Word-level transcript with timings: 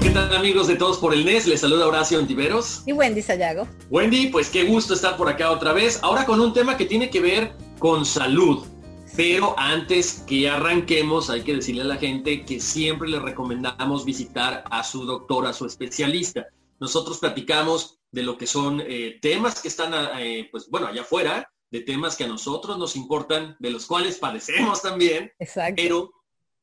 ¿Qué 0.00 0.10
tal 0.10 0.34
amigos 0.34 0.68
de 0.68 0.76
Todos 0.76 0.98
por 0.98 1.12
el 1.12 1.24
NES? 1.24 1.46
Les 1.46 1.60
saluda 1.60 1.86
Horacio 1.86 2.18
Antiveros. 2.18 2.82
Y 2.86 2.92
Wendy 2.92 3.20
Sayago. 3.20 3.66
Wendy, 3.90 4.28
pues 4.28 4.48
qué 4.48 4.64
gusto 4.64 4.94
estar 4.94 5.16
por 5.16 5.28
acá 5.28 5.50
otra 5.50 5.72
vez. 5.72 5.98
Ahora 6.02 6.24
con 6.24 6.40
un 6.40 6.52
tema 6.52 6.76
que 6.76 6.86
tiene 6.86 7.10
que 7.10 7.20
ver 7.20 7.52
con 7.78 8.06
salud. 8.06 8.64
Pero 9.16 9.54
antes 9.58 10.22
que 10.28 10.48
arranquemos, 10.48 11.30
hay 11.30 11.42
que 11.42 11.54
decirle 11.54 11.82
a 11.82 11.86
la 11.86 11.96
gente 11.96 12.44
que 12.44 12.60
siempre 12.60 13.08
le 13.08 13.18
recomendamos 13.18 14.04
visitar 14.04 14.62
a 14.70 14.84
su 14.84 15.04
doctor, 15.04 15.46
a 15.46 15.52
su 15.52 15.66
especialista. 15.66 16.46
Nosotros 16.78 17.18
platicamos 17.18 17.98
de 18.12 18.22
lo 18.22 18.38
que 18.38 18.46
son 18.46 18.80
eh, 18.86 19.18
temas 19.20 19.60
que 19.60 19.68
están, 19.68 19.92
eh, 20.20 20.48
pues 20.52 20.68
bueno, 20.70 20.86
allá 20.86 21.02
afuera, 21.02 21.50
de 21.70 21.80
temas 21.80 22.16
que 22.16 22.24
a 22.24 22.28
nosotros 22.28 22.78
nos 22.78 22.94
importan, 22.94 23.56
de 23.58 23.70
los 23.70 23.86
cuales 23.86 24.18
padecemos 24.18 24.80
también, 24.80 25.32
Exacto. 25.40 25.74
pero 25.76 26.10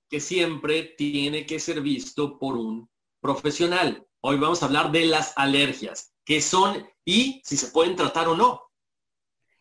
que 0.09 0.19
siempre 0.19 0.95
tiene 0.97 1.45
que 1.45 1.59
ser 1.59 1.81
visto 1.81 2.39
por 2.39 2.55
un 2.55 2.89
profesional. 3.25 4.05
Hoy 4.21 4.37
vamos 4.37 4.61
a 4.61 4.67
hablar 4.67 4.91
de 4.91 5.05
las 5.05 5.33
alergias, 5.35 6.13
qué 6.23 6.41
son 6.41 6.87
y 7.03 7.41
si 7.43 7.57
se 7.57 7.69
pueden 7.69 7.95
tratar 7.95 8.27
o 8.27 8.37
no. 8.37 8.61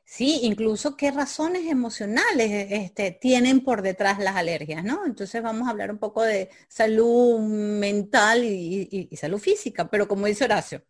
Sí, 0.04 0.40
incluso 0.42 0.98
qué 0.98 1.10
razones 1.10 1.64
emocionales 1.64 2.70
este, 2.70 3.10
tienen 3.10 3.64
por 3.64 3.80
detrás 3.80 4.18
las 4.18 4.36
alergias, 4.36 4.84
¿no? 4.84 5.06
Entonces 5.06 5.42
vamos 5.42 5.66
a 5.66 5.70
hablar 5.70 5.90
un 5.90 5.96
poco 5.96 6.22
de 6.22 6.50
salud 6.68 7.40
mental 7.40 8.44
y, 8.44 9.08
salud 9.16 9.38
física, 9.38 9.88
pero 9.88 10.06
como 10.06 10.26
dice 10.26 10.44
Horacio, 10.44 10.84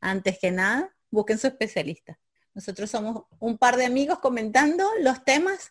antes 0.00 0.38
que 0.38 0.50
nada, 0.50 0.96
busquen 1.10 1.38
su 1.38 1.48
especialista. 1.48 2.18
Nosotros 2.54 2.90
somos 2.90 3.24
un 3.40 3.58
par 3.58 3.76
de 3.76 3.84
amigos 3.84 4.20
comentando 4.20 4.88
los 5.00 5.22
temas 5.22 5.70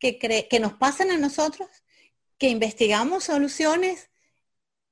que, 0.00 0.18
que 0.18 0.60
nos 0.60 0.72
pasan 0.72 1.12
a 1.12 1.18
nosotros, 1.18 1.68
que 2.36 2.48
investigamos 2.48 3.24
soluciones 3.24 4.07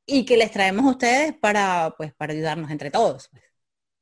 y 0.06 0.24
que 0.24 0.36
les 0.36 0.50
traemos 0.52 0.86
a 0.86 0.90
ustedes 0.90 1.34
para, 1.36 1.94
pues, 1.96 2.14
para 2.14 2.32
ayudarnos 2.32 2.70
entre 2.70 2.90
todos. 2.90 3.28
pues. 3.30 3.42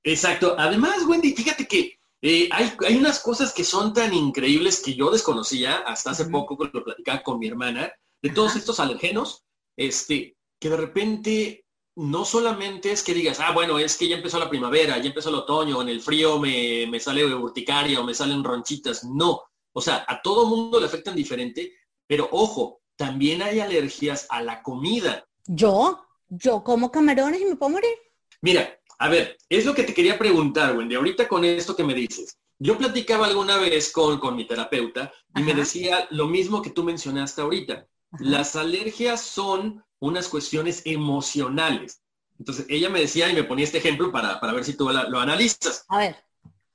Exacto. 0.04 0.54
Además, 0.58 1.04
Wendy, 1.06 1.34
fíjate 1.34 1.66
que 1.66 1.98
eh, 2.20 2.48
hay, 2.52 2.72
hay, 2.86 2.96
unas 2.96 3.20
cosas 3.20 3.52
que 3.52 3.64
son 3.64 3.92
tan 3.92 4.12
increíbles 4.12 4.80
que 4.80 4.94
yo 4.94 5.10
desconocía 5.10 5.78
hasta 5.78 6.10
hace 6.10 6.24
uh 6.24 6.26
-huh. 6.26 6.32
poco 6.32 6.56
cuando 6.56 6.78
lo 6.78 6.84
platicaba 6.84 7.22
con 7.22 7.38
mi 7.38 7.48
hermana, 7.48 7.92
de 8.22 8.30
todos 8.30 8.56
estos 8.56 8.80
alergenos, 8.80 9.44
este, 9.76 10.36
que 10.58 10.70
de 10.70 10.76
repente 10.76 11.64
no 11.96 12.24
solamente 12.24 12.90
es 12.90 13.02
que 13.02 13.14
digas, 13.14 13.40
ah, 13.40 13.52
bueno, 13.52 13.78
es 13.78 13.96
que 13.96 14.08
ya 14.08 14.16
empezó 14.16 14.38
la 14.38 14.48
primavera, 14.48 14.98
ya 14.98 15.08
empezó 15.08 15.28
el 15.28 15.36
otoño, 15.36 15.80
en 15.80 15.88
el 15.88 16.00
frío 16.00 16.38
me, 16.38 16.86
me 16.88 16.98
sale 16.98 17.24
urticaria 17.24 18.00
o 18.00 18.04
me 18.04 18.14
salen 18.14 18.42
ronchitas. 18.42 19.04
No. 19.04 19.42
O 19.72 19.80
sea, 19.80 20.04
a 20.08 20.20
todo 20.22 20.46
mundo 20.46 20.80
le 20.80 20.86
afectan 20.86 21.14
diferente, 21.14 21.72
pero 22.06 22.28
ojo, 22.32 22.80
también 22.96 23.42
hay 23.42 23.60
alergias 23.60 24.26
a 24.30 24.42
la 24.42 24.62
comida. 24.62 25.26
¿Yo? 25.46 26.04
¿Yo 26.28 26.64
como 26.64 26.90
camarones 26.90 27.40
y 27.40 27.44
me 27.44 27.56
puedo 27.56 27.72
morir? 27.72 27.94
Mira, 28.40 28.78
a 28.98 29.08
ver, 29.08 29.36
es 29.48 29.64
lo 29.64 29.74
que 29.74 29.82
te 29.82 29.94
quería 29.94 30.18
preguntar, 30.18 30.76
Wendy, 30.76 30.94
ahorita 30.94 31.28
con 31.28 31.44
esto 31.44 31.76
que 31.76 31.84
me 31.84 31.94
dices. 31.94 32.38
Yo 32.58 32.78
platicaba 32.78 33.26
alguna 33.26 33.58
vez 33.58 33.92
con, 33.92 34.18
con 34.18 34.36
mi 34.36 34.46
terapeuta 34.46 35.12
y 35.34 35.40
Ajá. 35.40 35.46
me 35.46 35.54
decía 35.54 36.06
lo 36.10 36.26
mismo 36.26 36.62
que 36.62 36.70
tú 36.70 36.84
mencionaste 36.84 37.42
ahorita. 37.42 37.86
Ajá. 38.12 38.24
Las 38.24 38.56
alergias 38.56 39.20
son 39.20 39.84
unas 39.98 40.28
cuestiones 40.28 40.82
emocionales. 40.84 42.00
Entonces, 42.38 42.66
ella 42.68 42.88
me 42.88 43.00
decía, 43.00 43.30
y 43.30 43.34
me 43.34 43.44
ponía 43.44 43.64
este 43.64 43.78
ejemplo 43.78 44.10
para, 44.10 44.40
para 44.40 44.52
ver 44.52 44.64
si 44.64 44.76
tú 44.76 44.88
lo, 44.88 45.08
lo 45.08 45.20
analizas. 45.20 45.84
A 45.88 45.98
ver. 45.98 46.16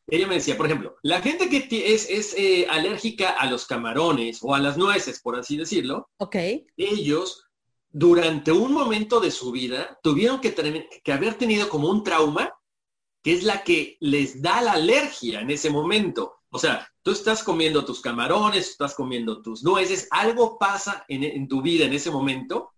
Ella 0.07 0.27
me 0.27 0.35
decía, 0.35 0.57
por 0.57 0.65
ejemplo, 0.65 0.95
la 1.03 1.21
gente 1.21 1.49
que 1.49 1.93
es, 1.93 2.09
es 2.09 2.33
eh, 2.37 2.65
alérgica 2.69 3.29
a 3.29 3.45
los 3.49 3.65
camarones 3.65 4.39
o 4.41 4.55
a 4.55 4.59
las 4.59 4.77
nueces, 4.77 5.21
por 5.21 5.37
así 5.37 5.55
decirlo, 5.55 6.09
okay. 6.17 6.65
ellos 6.77 7.48
durante 7.91 8.51
un 8.51 8.73
momento 8.73 9.19
de 9.19 9.31
su 9.31 9.51
vida 9.51 9.99
tuvieron 10.03 10.39
que, 10.39 10.53
que, 11.03 11.13
haber 11.13 11.35
tenido 11.35 11.69
como 11.69 11.89
un 11.89 12.03
trauma 12.03 12.53
que 13.23 13.33
es 13.33 13.43
la 13.43 13.63
que 13.63 13.97
les 13.99 14.41
da 14.41 14.61
la 14.61 14.73
alergia 14.73 15.41
en 15.41 15.51
ese 15.51 15.69
momento. 15.69 16.35
O 16.49 16.59
sea, 16.59 16.87
tú 17.03 17.11
estás 17.11 17.43
comiendo 17.43 17.85
tus 17.85 18.01
camarones, 18.01 18.69
estás 18.69 18.95
comiendo 18.95 19.41
tus 19.41 19.63
nueces, 19.63 20.07
algo 20.11 20.57
pasa 20.57 21.03
en, 21.07 21.23
en 21.23 21.47
tu 21.47 21.61
vida 21.61 21.85
en 21.85 21.93
ese 21.93 22.11
momento 22.11 22.71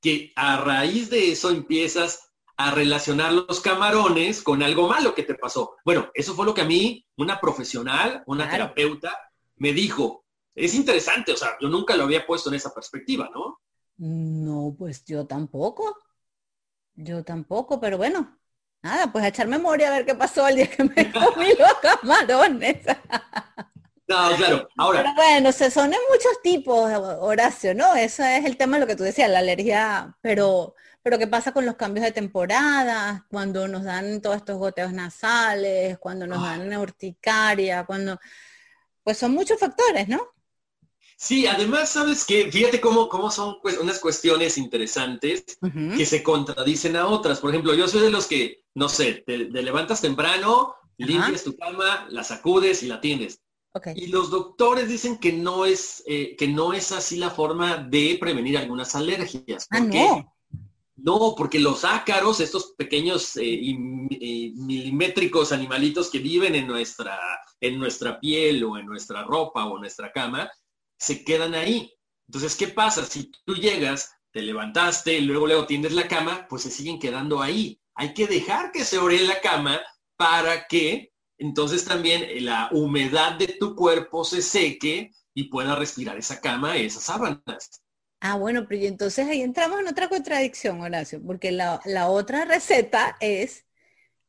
que 0.00 0.32
a 0.36 0.58
raíz 0.58 1.10
de 1.10 1.32
eso 1.32 1.50
empiezas 1.50 2.30
a 2.56 2.70
relacionar 2.70 3.32
los 3.32 3.60
camarones 3.60 4.42
con 4.42 4.62
algo 4.62 4.88
malo 4.88 5.14
que 5.14 5.22
te 5.24 5.34
pasó. 5.34 5.76
Bueno, 5.84 6.10
eso 6.14 6.34
fue 6.34 6.46
lo 6.46 6.54
que 6.54 6.60
a 6.60 6.66
mí, 6.66 7.04
una 7.16 7.40
profesional, 7.40 8.22
una 8.26 8.48
claro. 8.48 8.64
terapeuta, 8.64 9.18
me 9.56 9.72
dijo. 9.72 10.24
Es 10.54 10.74
interesante, 10.74 11.32
o 11.32 11.36
sea, 11.36 11.56
yo 11.60 11.68
nunca 11.68 11.96
lo 11.96 12.04
había 12.04 12.26
puesto 12.26 12.48
en 12.48 12.54
esa 12.54 12.72
perspectiva, 12.72 13.28
¿no? 13.34 13.60
No, 13.96 14.74
pues 14.78 15.04
yo 15.04 15.26
tampoco. 15.26 15.96
Yo 16.94 17.24
tampoco, 17.24 17.80
pero 17.80 17.96
bueno, 17.96 18.38
nada, 18.82 19.10
pues 19.10 19.24
a 19.24 19.28
echar 19.28 19.48
memoria 19.48 19.88
a 19.88 19.92
ver 19.92 20.06
qué 20.06 20.14
pasó 20.14 20.46
el 20.48 20.56
día 20.56 20.70
que 20.70 20.84
me 20.84 21.12
comí 21.12 21.48
los 21.58 21.74
camarones. 21.82 22.78
No, 24.06 24.36
claro. 24.36 24.68
Ahora. 24.76 25.00
Pero 25.02 25.14
bueno, 25.14 25.50
se 25.50 25.70
son 25.70 25.86
en 25.86 25.98
muchos 26.10 26.42
tipos, 26.42 26.92
Horacio, 26.92 27.74
¿no? 27.74 27.94
Eso 27.94 28.22
es 28.22 28.44
el 28.44 28.58
tema 28.58 28.76
de 28.76 28.82
lo 28.82 28.86
que 28.86 28.96
tú 28.96 29.02
decías, 29.02 29.30
la 29.30 29.38
alergia, 29.38 30.14
pero, 30.20 30.74
pero 31.02 31.18
¿qué 31.18 31.26
pasa 31.26 31.52
con 31.52 31.64
los 31.64 31.76
cambios 31.76 32.04
de 32.04 32.12
temporada? 32.12 33.24
Cuando 33.30 33.66
nos 33.66 33.82
dan 33.82 34.20
todos 34.20 34.36
estos 34.36 34.58
goteos 34.58 34.92
nasales, 34.92 35.96
cuando 35.98 36.26
nos 36.26 36.38
oh. 36.38 36.42
dan 36.42 36.76
urticaria, 36.76 37.84
cuando... 37.84 38.20
Pues 39.02 39.16
son 39.16 39.32
muchos 39.32 39.58
factores, 39.58 40.06
¿no? 40.06 40.33
Sí, 41.16 41.46
además, 41.46 41.90
¿sabes 41.90 42.24
qué? 42.24 42.50
Fíjate 42.50 42.80
cómo, 42.80 43.08
cómo 43.08 43.30
son 43.30 43.56
pues, 43.62 43.78
unas 43.78 43.98
cuestiones 43.98 44.58
interesantes 44.58 45.44
uh 45.60 45.66
-huh. 45.66 45.96
que 45.96 46.06
se 46.06 46.22
contradicen 46.22 46.96
a 46.96 47.06
otras. 47.06 47.40
Por 47.40 47.50
ejemplo, 47.50 47.74
yo 47.74 47.88
soy 47.88 48.02
de 48.02 48.10
los 48.10 48.26
que, 48.26 48.64
no 48.74 48.88
sé, 48.88 49.22
te, 49.26 49.46
te 49.46 49.62
levantas 49.62 50.00
temprano, 50.00 50.52
uh 50.52 51.02
-huh. 51.02 51.06
limpias 51.06 51.44
tu 51.44 51.56
cama, 51.56 52.06
la 52.10 52.24
sacudes 52.24 52.82
y 52.82 52.86
la 52.86 53.00
tienes. 53.00 53.40
Okay. 53.76 53.94
Y 53.96 54.06
los 54.06 54.30
doctores 54.30 54.88
dicen 54.88 55.18
que 55.18 55.32
no 55.32 55.66
es 55.66 56.02
eh, 56.06 56.36
que 56.36 56.46
no 56.46 56.72
es 56.72 56.92
así 56.92 57.16
la 57.16 57.30
forma 57.30 57.76
de 57.76 58.16
prevenir 58.20 58.56
algunas 58.56 58.94
alergias. 58.94 59.66
¿Por 59.68 59.80
ah, 59.80 59.88
qué? 59.90 60.08
No. 60.08 60.34
no, 60.96 61.34
porque 61.36 61.58
los 61.58 61.84
ácaros, 61.84 62.38
estos 62.38 62.74
pequeños 62.76 63.36
eh, 63.36 63.42
y, 63.44 63.70
y 64.10 64.52
milimétricos 64.52 65.50
animalitos 65.50 66.08
que 66.08 66.20
viven 66.20 66.54
en 66.54 66.68
nuestra, 66.68 67.18
en 67.60 67.78
nuestra 67.80 68.20
piel 68.20 68.62
o 68.62 68.78
en 68.78 68.86
nuestra 68.86 69.24
ropa 69.24 69.64
o 69.66 69.74
en 69.74 69.80
nuestra 69.80 70.12
cama, 70.12 70.48
se 71.04 71.24
quedan 71.24 71.54
ahí. 71.54 71.92
Entonces, 72.28 72.56
¿qué 72.56 72.68
pasa? 72.68 73.04
Si 73.04 73.30
tú 73.44 73.54
llegas, 73.54 74.12
te 74.32 74.42
levantaste 74.42 75.20
luego 75.20 75.46
luego 75.46 75.66
tiendes 75.66 75.92
la 75.92 76.08
cama, 76.08 76.46
pues 76.48 76.62
se 76.62 76.70
siguen 76.70 76.98
quedando 76.98 77.40
ahí. 77.42 77.80
Hay 77.94 78.14
que 78.14 78.26
dejar 78.26 78.72
que 78.72 78.84
se 78.84 78.98
ore 78.98 79.20
la 79.20 79.40
cama 79.40 79.80
para 80.16 80.66
que 80.66 81.12
entonces 81.38 81.84
también 81.84 82.44
la 82.44 82.68
humedad 82.72 83.32
de 83.38 83.48
tu 83.48 83.74
cuerpo 83.74 84.24
se 84.24 84.42
seque 84.42 85.12
y 85.34 85.44
pueda 85.44 85.76
respirar 85.76 86.16
esa 86.16 86.40
cama, 86.40 86.76
esas 86.76 87.04
sábanas. 87.04 87.82
Ah, 88.20 88.36
bueno, 88.36 88.66
pero 88.68 88.86
entonces 88.86 89.26
ahí 89.28 89.42
entramos 89.42 89.80
en 89.80 89.88
otra 89.88 90.08
contradicción, 90.08 90.80
Horacio, 90.80 91.20
porque 91.24 91.52
la, 91.52 91.80
la 91.84 92.08
otra 92.08 92.44
receta 92.44 93.16
es 93.20 93.66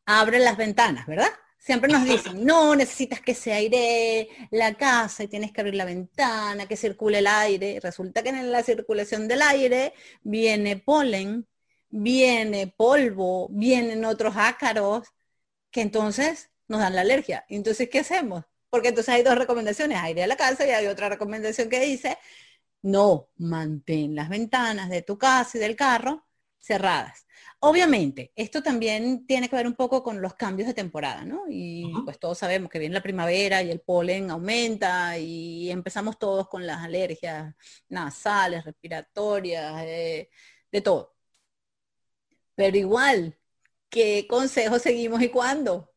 abre 0.06 0.40
las 0.40 0.58
ventanas, 0.58 1.08
¿verdad? 1.08 1.30
Siempre 1.66 1.92
nos 1.92 2.06
dicen, 2.06 2.46
no, 2.46 2.76
necesitas 2.76 3.22
que 3.22 3.34
se 3.34 3.52
aire 3.52 4.30
la 4.52 4.76
casa 4.76 5.24
y 5.24 5.28
tienes 5.28 5.52
que 5.52 5.62
abrir 5.62 5.74
la 5.74 5.86
ventana, 5.86 6.68
que 6.68 6.78
circule 6.78 7.18
el 7.18 7.26
aire. 7.26 7.80
Resulta 7.82 8.22
que 8.22 8.30
en 8.30 8.52
la 8.52 8.62
circulación 8.62 9.28
del 9.28 9.42
aire 9.42 9.94
viene 10.22 10.78
polen, 10.78 11.48
viene 11.90 12.68
polvo, 12.68 13.48
vienen 13.50 14.06
otros 14.06 14.36
ácaros, 14.38 15.08
que 15.72 15.82
entonces 15.82 16.52
nos 16.68 16.82
dan 16.82 16.94
la 16.94 17.02
alergia. 17.02 17.46
Entonces, 17.50 17.90
¿qué 17.90 18.02
hacemos? 18.02 18.44
Porque 18.70 18.90
entonces 18.90 19.16
hay 19.16 19.24
dos 19.24 19.36
recomendaciones, 19.36 19.98
aire 19.98 20.24
a 20.24 20.28
la 20.28 20.38
casa 20.38 20.68
y 20.68 20.70
hay 20.70 20.86
otra 20.86 21.10
recomendación 21.10 21.68
que 21.68 21.80
dice, 21.80 22.20
no, 22.84 23.30
mantén 23.38 24.14
las 24.14 24.30
ventanas 24.30 24.88
de 24.90 25.02
tu 25.02 25.18
casa 25.18 25.58
y 25.58 25.62
del 25.62 25.76
carro 25.76 26.28
cerradas. 26.60 27.25
Obviamente, 27.60 28.32
esto 28.36 28.62
también 28.62 29.26
tiene 29.26 29.50
que 29.50 29.56
ver 29.56 29.66
un 29.66 29.74
poco 29.74 30.04
con 30.04 30.22
los 30.22 30.36
cambios 30.36 30.68
de 30.68 30.74
temporada, 30.74 31.26
¿no? 31.26 31.44
Y 31.50 31.92
pues 32.04 32.20
todos 32.20 32.38
sabemos 32.38 32.70
que 32.70 32.80
viene 32.80 32.94
la 32.94 33.02
primavera 33.02 33.64
y 33.64 33.72
el 33.72 33.80
polen 33.80 34.30
aumenta 34.30 35.18
y 35.18 35.72
empezamos 35.72 36.20
todos 36.20 36.48
con 36.48 36.68
las 36.68 36.84
alergias 36.84 37.56
nasales, 37.90 38.66
respiratorias, 38.66 39.84
eh, 39.84 40.30
de 40.72 40.82
todo. 40.82 41.16
Pero 42.56 42.78
igual, 42.78 43.38
¿qué 43.90 44.28
consejo 44.30 44.78
seguimos 44.80 45.22
y 45.22 45.30
cuándo? 45.30 45.92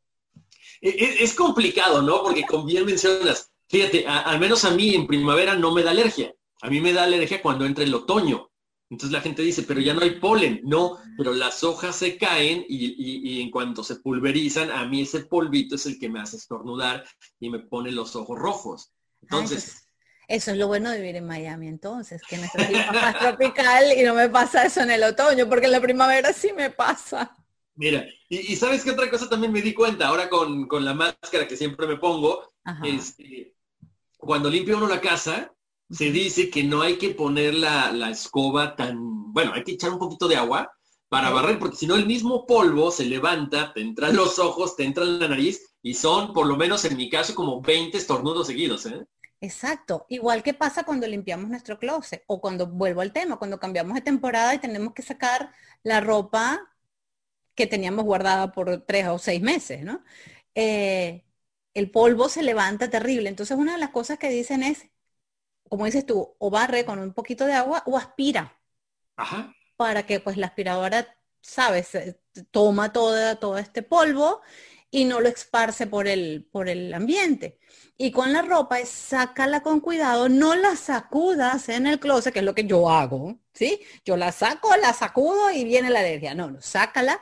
E, 0.81 0.90
e, 0.90 1.25
es, 1.25 1.34
complicado, 1.34 2.02
¿no? 2.02 2.22
Porque 2.22 2.44
como 2.44 2.64
bien 2.64 2.84
mencionas, 2.87 3.52
fíjate, 3.69 4.06
al 4.06 4.38
menos 4.40 4.64
a 4.64 4.70
mí 4.70 4.94
en 4.94 5.06
primavera 5.06 5.55
no 5.55 5.72
me 5.72 5.82
da 5.82 5.90
alergia. 5.90 6.34
A 6.60 6.70
mí 6.70 6.81
me 6.81 6.93
da 6.93 7.05
alergia 7.05 7.43
cuando 7.43 7.66
entra 7.66 7.84
el 7.84 7.94
otoño. 7.94 8.50
Entonces 8.90 9.12
la 9.12 9.20
gente 9.20 9.43
dice, 9.43 9.64
pero 9.64 9.81
ya 9.81 9.93
no 9.93 10.00
hay 10.00 10.19
polen. 10.19 10.61
No, 10.64 10.99
pero 11.17 11.35
las 11.35 11.62
hojas 11.62 11.96
se 11.96 12.17
caen 12.17 12.64
y, 12.69 13.43
en 13.43 13.50
cuanto 13.50 13.85
se 13.85 13.96
pulverizan, 13.96 14.70
a 14.70 14.87
mí 14.87 15.02
ese 15.02 15.26
polvito 15.26 15.75
es 15.75 15.87
el 15.87 15.99
que 15.99 16.08
me 16.08 16.20
hace 16.20 16.37
estornudar 16.37 17.05
y 17.38 17.50
me 17.50 17.58
pone 17.58 17.93
los 17.93 18.17
ojos 18.17 18.38
rojos. 18.38 18.93
Entonces... 19.23 19.87
eso, 20.26 20.52
es 20.52 20.56
lo 20.56 20.69
bueno 20.69 20.90
de 20.90 20.99
vivir 21.00 21.17
en 21.17 21.26
Miami 21.26 21.69
entonces, 21.69 22.23
que 22.29 22.38
nuestro 22.38 22.64
clima 22.64 22.93
más 22.93 23.19
tropical 23.19 23.85
y 23.96 24.02
no 24.02 24.14
me 24.14 24.29
pasa 24.31 24.64
eso 24.64 24.81
en 24.81 24.91
el 24.91 25.02
otoño, 25.02 25.49
porque 25.49 25.67
en 25.67 25.73
la 25.73 25.81
primavera 25.81 26.32
sí 26.32 26.52
me 26.55 26.70
pasa. 26.70 27.37
Mira, 27.75 28.05
y, 28.29 28.56
sabes 28.56 28.82
qué 28.82 28.91
otra 28.91 29.08
cosa 29.08 29.29
también 29.29 29.52
me 29.52 29.62
di 29.62 29.73
cuenta 29.73 30.08
ahora 30.08 30.29
con, 30.29 30.67
la 30.84 30.94
máscara 30.94 31.46
que 31.46 31.56
siempre 31.56 31.87
me 31.87 31.96
pongo, 31.96 32.52
es 32.84 33.11
este, 33.11 33.55
cuando 34.17 34.50
limpia 34.50 34.76
uno 34.76 34.88
la 34.88 35.00
casa, 35.00 35.52
se 35.90 36.11
dice 36.11 36.50
que 36.50 36.64
no 36.64 36.82
hay 36.82 36.99
que 36.99 37.11
poner 37.11 37.55
la, 37.55 38.11
escoba 38.11 38.76
tan, 38.76 39.32
bueno, 39.32 39.52
hay 39.55 39.64
que 39.64 39.73
echar 39.73 39.90
un 39.90 39.99
poquito 39.99 40.29
de 40.29 40.37
agua 40.37 40.73
para 41.08 41.31
barrer, 41.31 41.58
porque 41.58 41.76
si 41.76 41.87
no 41.87 41.96
el 41.96 42.06
mismo 42.06 42.46
polvo 42.46 42.90
se 42.90 43.06
levanta, 43.06 43.73
te 43.73 43.81
entra 43.81 44.08
en 44.08 44.17
los 44.17 44.38
ojos, 44.38 44.76
te 44.76 44.85
entra 44.85 45.05
en 45.05 45.19
la 45.19 45.29
nariz 45.29 45.75
y 45.82 45.94
son, 45.94 46.35
por 46.35 46.46
lo 46.46 46.56
menos 46.56 46.85
en 46.85 46.96
mi 46.96 47.08
caso, 47.08 47.35
como 47.35 47.62
20 47.62 47.96
estornudos 47.96 48.46
seguidos. 48.46 48.85
¿eh? 48.87 49.06
Exacto, 49.40 50.05
igual 50.11 50.43
que 50.43 50.52
pasa 50.52 50.85
cuando 50.85 51.06
limpiamos 51.06 51.49
nuestro 51.49 51.79
closet 51.79 52.25
o 52.26 52.41
cuando 52.41 52.67
vuelvo 52.67 53.00
al 53.00 53.12
tema, 53.12 53.38
cuando 53.38 53.58
cambiamos 53.58 53.94
de 53.94 54.02
temporada 54.02 54.55
y 54.55 54.58
tenemos 54.58 54.93
que 54.93 55.02
sacar 55.02 55.52
la 55.82 56.00
ropa 56.00 56.61
que 57.55 57.67
teníamos 57.67 58.05
guardada 58.05 58.52
por 58.52 58.84
tres 58.87 59.08
o 59.08 59.19
seis 59.19 59.41
meses, 59.41 59.82
¿no? 59.82 60.05
Eh, 60.55 61.25
el 61.75 61.91
polvo 61.91 62.29
se 62.29 62.43
levanta 62.43 62.91
terrible. 62.91 63.29
Entonces 63.29 63.56
una 63.56 63.73
de 63.73 63.79
las 63.79 63.91
cosas 63.91 64.19
que 64.19 64.29
dicen 64.29 64.62
es, 64.62 64.88
como 65.69 65.85
dices 65.87 66.06
tú, 66.06 66.35
o 66.38 66.50
barre 66.50 66.85
con 66.85 66.99
un 66.99 67.12
poquito 67.12 67.44
de 67.47 67.55
agua 67.55 67.82
o 67.87 67.97
aspira. 67.97 68.61
Ajá. 69.17 69.55
Para 69.76 70.05
que 70.06 70.20
pues 70.20 70.37
la 70.37 70.47
aspiradora, 70.49 71.17
sabes, 71.41 71.97
toma 72.50 72.93
todo, 72.93 73.37
todo 73.38 73.59
este 73.59 73.82
polvo 73.82 74.41
y 74.91 75.05
no 75.05 75.20
lo 75.20 75.29
esparce 75.29 75.87
por 75.87 76.09
el, 76.09 76.49
por 76.50 76.69
el 76.69 76.93
ambiente. 76.94 77.59
Y 77.97 78.11
con 78.12 78.32
la 78.32 78.43
ropa 78.43 78.81
es 78.81 78.88
sácala 78.88 79.62
con 79.62 79.81
cuidado, 79.81 80.29
no 80.29 80.55
la 80.55 80.76
sacudas 80.76 81.69
en 81.69 81.87
el 81.87 81.99
closet, 82.00 82.32
que 82.32 82.41
es 82.41 82.44
lo 82.44 82.55
que 82.55 82.67
yo 82.67 82.88
hago, 82.91 83.38
¿sí? 83.53 83.81
Yo 84.05 84.17
la 84.17 84.32
saco, 84.32 84.75
la 84.76 84.93
sacudo 84.93 85.50
y 85.50 85.65
viene 85.65 85.91
la 85.91 86.00
alergia. 86.00 86.35
No, 86.35 86.50
no, 86.50 86.61
sácala 86.62 87.20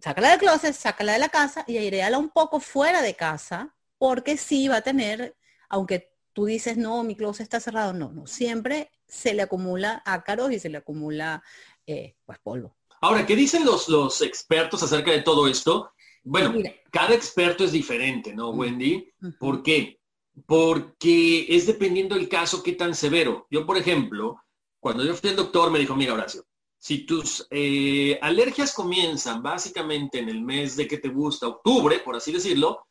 sácala 0.00 0.30
del 0.30 0.38
closet, 0.38 0.74
sácala 0.74 1.12
de 1.12 1.18
la 1.18 1.28
casa 1.28 1.64
y 1.66 1.78
aireala 1.78 2.18
un 2.18 2.30
poco 2.30 2.60
fuera 2.60 3.02
de 3.02 3.14
casa, 3.14 3.74
porque 3.98 4.36
sí 4.36 4.68
va 4.68 4.76
a 4.76 4.82
tener, 4.82 5.36
aunque 5.68 6.12
tú 6.38 6.44
dices, 6.44 6.76
no, 6.76 7.02
mi 7.02 7.16
closet 7.16 7.42
está 7.42 7.58
cerrado, 7.58 7.92
no, 7.92 8.12
no, 8.12 8.28
siempre 8.28 8.92
se 9.08 9.34
le 9.34 9.42
acumula 9.42 10.04
ácaros 10.06 10.52
y 10.52 10.60
se 10.60 10.68
le 10.68 10.78
acumula 10.78 11.42
eh, 11.84 12.14
pues 12.24 12.38
polvo. 12.38 12.76
Ahora, 13.00 13.26
¿qué 13.26 13.34
dicen 13.34 13.64
los, 13.64 13.88
los 13.88 14.22
expertos 14.22 14.80
acerca 14.84 15.10
de 15.10 15.22
todo 15.22 15.48
esto? 15.48 15.90
Bueno, 16.22 16.54
cada 16.92 17.12
experto 17.12 17.64
es 17.64 17.72
diferente, 17.72 18.32
¿no, 18.36 18.50
Wendy? 18.50 19.12
¿Por 19.40 19.64
qué? 19.64 19.98
Porque 20.46 21.44
es 21.48 21.66
dependiendo 21.66 22.14
del 22.14 22.28
caso 22.28 22.62
qué 22.62 22.74
tan 22.74 22.94
severo. 22.94 23.48
Yo, 23.50 23.66
por 23.66 23.76
ejemplo, 23.76 24.40
cuando 24.78 25.04
yo 25.04 25.14
fui 25.14 25.30
al 25.30 25.34
doctor 25.36 25.72
me 25.72 25.80
dijo, 25.80 25.96
mira, 25.96 26.14
Horacio, 26.14 26.44
si 26.76 27.04
tus 27.04 27.48
eh, 27.50 28.16
alergias 28.22 28.72
comienzan 28.74 29.42
básicamente 29.42 30.20
en 30.20 30.28
el 30.28 30.40
mes 30.40 30.76
de 30.76 30.86
que 30.86 30.98
te 30.98 31.08
gusta, 31.08 31.48
octubre, 31.48 31.98
por 31.98 32.14
así 32.14 32.30
decirlo, 32.30 32.86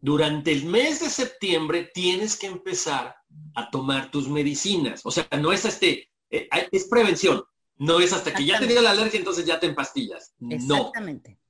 durante 0.00 0.52
el 0.52 0.64
mes 0.64 1.00
de 1.00 1.10
septiembre 1.10 1.90
tienes 1.92 2.36
que 2.36 2.46
empezar 2.46 3.16
a 3.54 3.70
tomar 3.70 4.10
tus 4.10 4.28
medicinas. 4.28 5.02
O 5.04 5.10
sea, 5.10 5.28
no 5.40 5.52
es 5.52 5.64
este, 5.64 6.10
eh, 6.30 6.48
es 6.70 6.88
prevención. 6.88 7.42
No 7.76 7.98
es 7.98 8.12
hasta 8.12 8.34
que 8.34 8.44
ya 8.44 8.58
te 8.58 8.66
diga 8.66 8.82
la 8.82 8.90
alergia, 8.90 9.18
entonces 9.18 9.46
ya 9.46 9.58
te 9.58 9.66
empastillas. 9.66 10.34
No. 10.38 10.92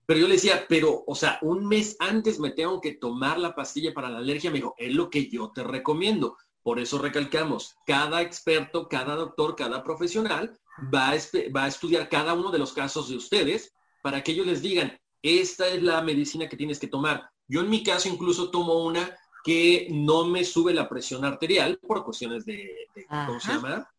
Pero 0.06 0.20
yo 0.20 0.28
le 0.28 0.34
decía, 0.34 0.64
pero, 0.68 1.02
o 1.06 1.14
sea, 1.14 1.38
un 1.42 1.66
mes 1.66 1.96
antes 1.98 2.38
me 2.38 2.50
tengo 2.50 2.80
que 2.80 2.92
tomar 2.92 3.38
la 3.38 3.54
pastilla 3.54 3.92
para 3.92 4.08
la 4.08 4.18
alergia. 4.18 4.50
Me 4.50 4.58
dijo, 4.58 4.74
es 4.78 4.94
lo 4.94 5.10
que 5.10 5.28
yo 5.28 5.50
te 5.52 5.64
recomiendo. 5.64 6.36
Por 6.62 6.78
eso 6.78 6.98
recalcamos, 6.98 7.74
cada 7.86 8.20
experto, 8.20 8.88
cada 8.88 9.16
doctor, 9.16 9.56
cada 9.56 9.82
profesional 9.82 10.58
va 10.94 11.10
a, 11.10 11.66
estudiar 11.66 12.08
cada 12.08 12.34
uno 12.34 12.50
de 12.50 12.58
los 12.58 12.72
casos 12.72 13.08
de 13.08 13.16
ustedes 13.16 13.74
para 14.02 14.22
que 14.22 14.32
ellos 14.32 14.46
les 14.46 14.62
digan, 14.62 14.98
esta 15.22 15.68
es 15.68 15.82
la 15.82 16.00
medicina 16.02 16.48
que 16.48 16.56
tienes 16.56 16.78
que 16.78 16.86
tomar. 16.86 17.30
Yo 17.50 17.62
en 17.62 17.68
mi 17.68 17.82
caso 17.82 18.08
incluso 18.08 18.48
tomo 18.48 18.84
una 18.84 19.10
que 19.42 19.88
no 19.90 20.24
me 20.24 20.44
sube 20.44 20.72
la 20.72 20.88
presión 20.88 21.24
arterial 21.24 21.78
por 21.78 22.04
cuestiones 22.04 22.44
de, 22.44 22.86
¿cómo 23.08 23.40
se 23.40 23.52
llama? 23.52 23.90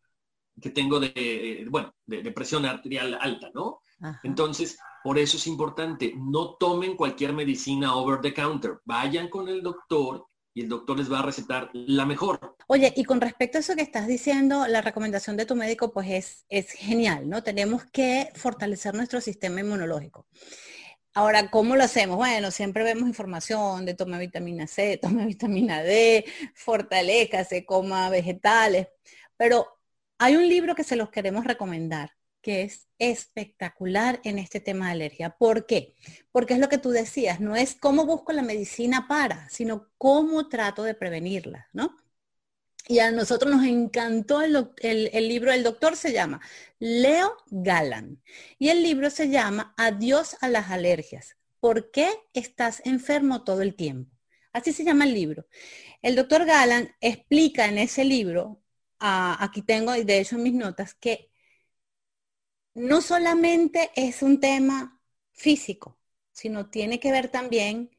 Que 0.58 0.70
tengo 0.70 0.98
de, 0.98 1.66
bueno, 1.68 1.94
de, 2.06 2.32
presión 2.32 2.64
arterial 2.64 3.18
alta, 3.20 3.50
¿no? 3.54 3.80
Entonces, 4.22 4.78
por 5.04 5.18
eso 5.18 5.36
es 5.36 5.46
importante, 5.46 6.14
no 6.16 6.54
tomen 6.54 6.96
cualquier 6.96 7.34
medicina 7.34 7.94
over 7.94 8.22
the 8.22 8.32
counter. 8.32 8.80
Vayan 8.86 9.28
con 9.28 9.48
el 9.48 9.62
doctor 9.62 10.26
y 10.54 10.62
el 10.62 10.68
doctor 10.70 10.98
les 10.98 11.12
va 11.12 11.18
a 11.18 11.22
recetar 11.22 11.68
la 11.74 12.06
mejor. 12.06 12.56
Oye, 12.68 12.92
y 12.96 13.04
con 13.04 13.20
respecto 13.20 13.58
a 13.58 13.60
eso 13.60 13.76
que 13.76 13.82
estás 13.82 14.06
diciendo, 14.06 14.66
la 14.66 14.80
recomendación 14.80 15.36
de 15.36 15.44
tu 15.44 15.56
médico 15.56 15.92
pues 15.92 16.08
es, 16.08 16.46
es 16.48 16.72
genial, 16.72 17.28
¿no? 17.28 17.42
Tenemos 17.42 17.84
que 17.84 18.30
fortalecer 18.34 18.94
nuestro 18.94 19.20
sistema 19.20 19.60
inmunológico. 19.60 20.26
Ahora, 21.14 21.50
¿cómo 21.50 21.76
lo 21.76 21.84
hacemos? 21.84 22.16
Bueno, 22.16 22.50
siempre 22.50 22.84
vemos 22.84 23.06
información 23.06 23.84
de 23.84 23.94
toma 23.94 24.18
vitamina 24.18 24.66
C, 24.66 24.96
toma 25.02 25.26
vitamina 25.26 25.82
D, 25.82 26.24
se 27.48 27.64
coma 27.66 28.08
vegetales, 28.08 28.88
pero 29.36 29.66
hay 30.18 30.36
un 30.36 30.48
libro 30.48 30.74
que 30.74 30.84
se 30.84 30.96
los 30.96 31.10
queremos 31.10 31.44
recomendar 31.44 32.12
que 32.42 32.62
es 32.62 32.88
espectacular 32.98 34.20
en 34.24 34.38
este 34.38 34.60
tema 34.60 34.86
de 34.86 34.92
alergia. 34.92 35.30
¿Por 35.30 35.64
qué? 35.64 35.94
Porque 36.32 36.54
es 36.54 36.60
lo 36.60 36.68
que 36.68 36.78
tú 36.78 36.90
decías, 36.90 37.40
no 37.40 37.56
es 37.56 37.76
cómo 37.76 38.04
busco 38.04 38.32
la 38.32 38.42
medicina 38.42 39.06
para, 39.08 39.48
sino 39.48 39.88
cómo 39.96 40.48
trato 40.48 40.82
de 40.82 40.94
prevenirla, 40.94 41.68
¿no? 41.72 41.96
Y 42.88 42.98
a 42.98 43.10
nosotros 43.12 43.54
nos 43.54 43.64
encantó 43.64 44.42
el, 44.42 45.28
libro, 45.28 45.52
el 45.52 45.62
doctor 45.62 45.96
se 45.96 46.12
llama 46.12 46.40
Leo 46.80 47.36
Galan 47.46 48.20
y 48.58 48.70
el 48.70 48.82
libro 48.82 49.08
se 49.08 49.28
llama 49.28 49.72
Adiós 49.76 50.36
a 50.40 50.48
las 50.48 50.70
alergias. 50.70 51.36
¿Por 51.60 51.92
qué 51.92 52.10
estás 52.32 52.82
enfermo 52.84 53.44
todo 53.44 53.62
el 53.62 53.76
tiempo? 53.76 54.10
Así 54.52 54.72
se 54.72 54.84
llama 54.84 55.04
el 55.04 55.14
libro. 55.14 55.46
El 56.02 56.16
doctor 56.16 56.44
Galan 56.44 56.94
explica 57.00 57.66
en 57.66 57.78
ese 57.78 58.04
libro, 58.04 58.62
aquí 58.98 59.62
tengo, 59.62 59.92
de 59.92 60.18
hecho 60.18 60.36
mis 60.38 60.54
notas, 60.54 60.94
que 60.94 61.30
no 62.74 63.00
solamente 63.00 63.90
es 63.94 64.22
un 64.22 64.40
tema 64.40 65.00
físico, 65.32 65.98
sino 66.32 66.68
tiene 66.70 66.98
que 67.00 67.12
ver 67.12 67.28
también 67.28 67.90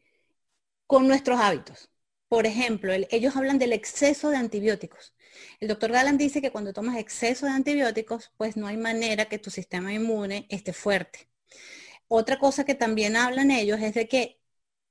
con 0.87 1.07
nuestros 1.07 1.39
hábitos. 1.39 1.89
Por 2.33 2.47
ejemplo, 2.47 2.91
ellos 3.11 3.35
hablan 3.35 3.59
del 3.59 3.73
exceso 3.73 4.31
de 4.31 4.37
antibióticos. 4.37 5.13
El 5.59 5.67
doctor 5.67 5.91
Galán 5.91 6.17
dice 6.17 6.41
que 6.41 6.49
cuando 6.49 6.73
tomas 6.73 6.97
exceso 6.97 7.45
de 7.45 7.51
antibióticos, 7.51 8.31
pues 8.37 8.57
no 8.57 8.65
hay 8.65 8.75
manera 8.75 9.25
que 9.25 9.37
tu 9.37 9.51
sistema 9.51 9.93
inmune 9.93 10.47
esté 10.49 10.73
fuerte. 10.73 11.29
Otra 12.07 12.39
cosa 12.39 12.65
que 12.65 12.73
también 12.73 13.17
hablan 13.17 13.51
ellos 13.51 13.79
es 13.81 13.93
de 13.93 14.07
que 14.07 14.39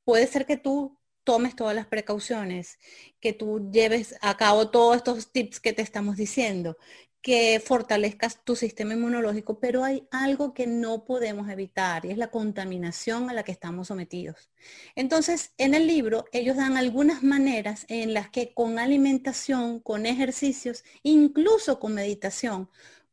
puede 0.04 0.28
ser 0.28 0.46
que 0.46 0.56
tú 0.56 1.00
tomes 1.24 1.56
todas 1.56 1.74
las 1.74 1.86
precauciones, 1.88 2.78
que 3.18 3.32
tú 3.32 3.72
lleves 3.72 4.14
a 4.20 4.36
cabo 4.36 4.70
todos 4.70 4.98
estos 4.98 5.32
tips 5.32 5.58
que 5.58 5.72
te 5.72 5.82
estamos 5.82 6.16
diciendo, 6.16 6.76
que 7.22 7.60
fortalezcas 7.64 8.44
tu 8.44 8.56
sistema 8.56 8.94
inmunológico, 8.94 9.60
pero 9.60 9.84
hay 9.84 10.08
algo 10.10 10.54
que 10.54 10.66
no 10.66 11.04
podemos 11.04 11.48
evitar 11.50 12.04
y 12.04 12.10
es 12.10 12.18
la 12.18 12.30
contaminación 12.30 13.30
a 13.30 13.34
la 13.34 13.44
que 13.44 13.52
estamos 13.52 13.88
sometidos. 13.88 14.50
Entonces, 14.96 15.52
en 15.58 15.74
el 15.74 15.86
libro 15.86 16.24
ellos 16.32 16.56
dan 16.56 16.76
algunas 16.76 17.22
maneras 17.22 17.86
en 17.88 18.14
las 18.14 18.30
que 18.30 18.52
con 18.54 18.78
alimentación, 18.78 19.80
con 19.80 20.06
ejercicios, 20.06 20.84
incluso 21.02 21.78
con 21.80 21.94
meditación, 21.94 22.70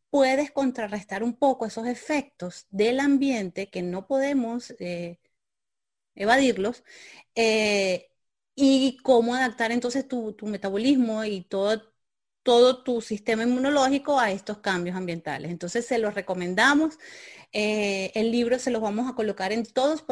puedes 0.09 0.51
contrarrestar 0.51 1.23
un 1.23 1.35
poco 1.35 1.65
esos 1.65 1.87
efectos 1.87 2.67
del 2.71 2.99
ambiente 2.99 3.69
que 3.69 3.83
no 3.83 4.07
podemos 4.07 4.73
eh, 4.79 5.19
evadirlos, 6.15 6.83
eh, 7.35 8.09
y 8.61 8.97
cómo 9.03 9.35
adaptar 9.35 9.71
entonces 9.71 10.07
tu, 10.07 10.35
metabolismo 10.43 11.23
y 11.23 11.41
todo, 11.43 11.88
todo 12.49 12.81
tu 12.81 12.99
sistema 12.99 13.43
inmunológico 13.43 14.19
a 14.19 14.31
estos 14.31 14.57
cambios 14.57 14.95
ambientales. 14.95 15.51
Entonces 15.51 15.85
se 15.85 15.99
los 15.99 16.15
recomendamos. 16.15 16.97
Eh, 17.53 18.11
el 18.15 18.31
libro 18.31 18.57
se 18.57 18.71
los 18.71 18.81
vamos 18.81 19.07
a 19.07 19.13
colocar 19.13 19.51
en 19.51 19.63
todos. 19.67 20.03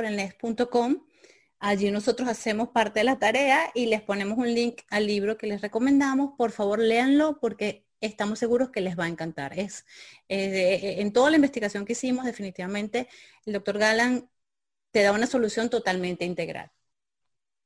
Allí 1.58 1.90
nosotros 1.90 2.30
hacemos 2.30 2.70
parte 2.70 3.00
de 3.00 3.06
la 3.06 3.18
tarea 3.18 3.72
y 3.74 3.88
les 3.88 4.04
ponemos 4.04 4.38
un 4.38 4.54
link 4.54 4.82
al 4.92 5.08
libro 5.08 5.36
que 5.36 5.48
les 5.48 5.62
recomendamos. 5.62 6.34
Por 6.38 6.52
favor, 6.52 6.78
léanlo 6.78 7.40
porque 7.40 7.88
estamos 8.02 8.38
seguros 8.38 8.70
que 8.70 8.82
les 8.82 8.96
va 8.96 9.06
a 9.06 9.08
encantar. 9.08 9.58
Es, 9.58 9.88
eh, 10.30 10.98
en 11.00 11.12
toda 11.14 11.32
la 11.32 11.38
investigación 11.38 11.86
que 11.86 11.94
hicimos, 11.94 12.24
definitivamente, 12.26 13.08
el 13.48 13.54
doctor 13.54 13.80
Galán 13.80 14.30
te 14.92 15.02
da 15.02 15.12
una 15.12 15.26
solución 15.26 15.72
totalmente 15.72 16.24
integral. 16.24 16.72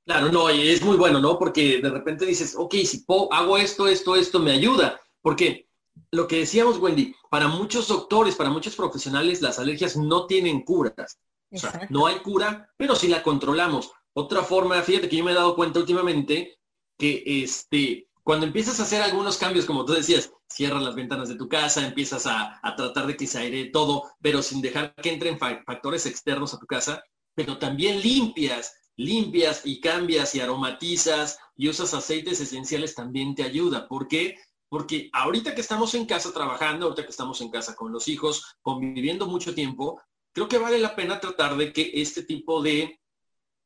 Claro, 0.05 0.31
no, 0.31 0.50
y 0.50 0.70
es 0.70 0.81
muy 0.81 0.98
bueno, 0.98 1.20
¿no? 1.20 1.38
Porque 1.38 1.79
de 1.79 1.89
repente 1.89 2.25
dices, 2.25 2.55
ok, 2.58 2.74
si 2.86 3.05
hago 3.31 3.58
esto, 3.58 3.88
esto, 3.88 4.15
esto, 4.15 4.39
me 4.39 4.51
ayuda. 4.51 5.00
Porque 5.22 5.67
lo 6.12 6.27
que 6.27 6.39
decíamos, 6.39 6.77
Wendy, 6.77 7.15
para 7.29 7.48
muchos 7.48 7.88
doctores, 7.88 8.36
para 8.36 8.50
muchos 8.50 8.75
profesionales, 8.75 9.41
las 9.41 9.60
alergias 9.60 9.96
no 9.96 10.25
tienen 10.25 10.63
curas. 10.63 11.20
O 11.51 11.58
sea, 11.58 11.88
no 11.89 12.08
hay 12.08 12.20
cura, 12.20 12.70
pero 12.77 12.96
si 12.96 13.08
la 13.08 13.22
controlamos. 13.22 13.91
Otra 14.13 14.41
forma, 14.41 14.81
fíjate 14.81 15.08
que 15.08 15.17
yo 15.17 15.24
me 15.24 15.31
he 15.31 15.36
dado 15.36 15.55
cuenta 15.55 15.79
últimamente 15.79 16.58
que 16.98 17.24
este, 17.25 18.10
cuando 18.24 18.46
empiezas 18.46 18.79
a 18.79 18.84
hacer 18.84 19.01
algunos 19.01 19.38
cambios, 19.38 19.65
como 19.65 19.86
tú 19.86 19.93
decías, 19.93 20.31
cierras 20.50 20.84
las 20.84 20.96
ventanas 20.96 21.29
de 21.29 21.36
tu 21.36 21.48
casa, 21.48 21.86
empiezas 21.86 22.25
a, 22.27 22.60
a 22.62 22.75
tratar 22.75 23.08
de 23.08 23.17
que 23.17 23.27
se 23.27 23.39
aire 23.39 23.70
todo, 23.72 24.12
pero 24.22 24.41
sin 24.41 24.62
dejar 24.62 24.93
que 24.96 25.12
entren 25.12 25.39
factores 25.39 26.05
externos 26.05 26.53
a 26.53 26.60
tu 26.60 26.65
casa, 26.65 27.03
pero 27.34 27.58
también 27.58 28.01
limpias, 28.01 28.74
limpias 29.01 29.62
y 29.65 29.79
cambias 29.79 30.36
y 30.36 30.39
aromatizas 30.39 31.39
y 31.58 31.70
usas 31.70 31.93
aceites 31.93 32.39
esenciales 32.39 32.96
también 32.96 33.36
te 33.36 33.43
ayuda. 33.43 33.88
¿Por 33.88 34.08
qué? 34.08 34.38
Porque 34.70 35.10
ahorita 35.12 35.53
que 35.53 35.62
estamos 35.62 35.93
en 35.96 36.05
casa 36.05 36.31
trabajando, 36.34 36.86
ahorita 36.86 37.03
que 37.03 37.12
estamos 37.12 37.41
en 37.41 37.50
casa 37.50 37.75
con 37.75 37.91
los 37.91 38.08
hijos, 38.08 38.58
conviviendo 38.62 39.25
mucho 39.25 39.53
tiempo, 39.53 40.01
creo 40.31 40.48
que 40.48 40.60
vale 40.60 40.77
la 40.77 40.96
pena 40.96 41.20
tratar 41.20 41.58
de 41.58 41.74
que 41.74 41.91
este 41.96 42.24
tipo 42.24 42.62
de 42.62 43.00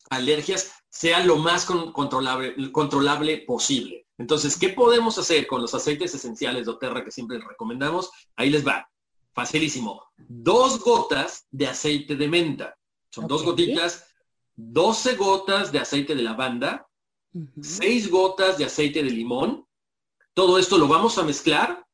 alergias 0.10 0.72
sea 0.90 1.24
lo 1.24 1.38
más 1.38 1.66
controlable, 1.66 2.72
controlable 2.72 3.40
posible. 3.40 4.08
Entonces, 4.18 4.58
¿qué 4.58 4.70
podemos 4.70 5.18
hacer 5.18 5.46
con 5.46 5.62
los 5.62 5.74
aceites 5.74 6.16
esenciales 6.16 6.66
de 6.66 6.72
Oterra 6.72 7.04
que 7.04 7.12
siempre 7.12 7.40
recomendamos? 7.40 8.10
Ahí 8.36 8.50
les 8.50 8.66
va. 8.66 8.90
Facilísimo. 9.34 10.02
Dos 10.18 10.80
gotas 10.80 11.46
de 11.52 11.68
aceite 11.68 12.16
de 12.16 12.28
menta. 12.30 12.78
Son 13.10 13.28
dos 13.28 13.44
gotitas 13.44 14.06
12 14.56 15.16
gotas 15.16 15.72
de 15.72 15.80
aceite 15.80 16.16
de 16.16 16.24
lavanda, 16.24 16.88
6 17.62 18.10
gotas 18.10 18.58
de 18.58 18.66
aceite 18.66 19.04
de 19.04 19.10
limón. 19.10 19.68
Todo 20.34 20.58
esto 20.58 20.78
lo 20.78 20.88
vamos 20.88 21.18
a 21.18 21.24
mezclar. 21.24 21.86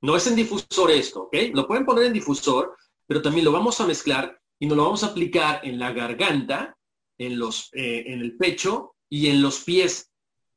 No 0.00 0.16
es 0.16 0.26
en 0.26 0.36
difusor 0.36 0.90
esto, 0.90 1.22
¿ok? 1.22 1.36
Lo 1.52 1.66
pueden 1.66 1.86
poner 1.86 2.04
en 2.04 2.12
difusor, 2.12 2.76
pero 3.06 3.22
también 3.22 3.44
lo 3.44 3.52
vamos 3.52 3.80
a 3.80 3.86
mezclar 3.86 4.38
y 4.58 4.66
nos 4.66 4.76
lo 4.76 4.84
vamos 4.84 5.04
a 5.04 5.08
aplicar 5.08 5.60
en 5.64 5.78
la 5.78 5.92
garganta, 5.92 6.76
en, 7.18 7.38
los, 7.38 7.70
eh, 7.72 8.04
en 8.06 8.20
el 8.20 8.36
pecho 8.36 8.96
y 9.08 9.28
en 9.28 9.40
los 9.40 9.60
pies. 9.60 10.10